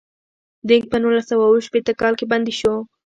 [0.67, 2.73] دینګ په نولس سوه اووه شپیته کال کې بندي شو.